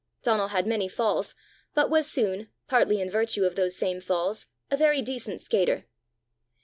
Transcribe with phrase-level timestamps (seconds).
[0.23, 1.35] Donal had many falls,
[1.75, 5.85] but was soon, partly in virtue of those same falls, a very decent skater.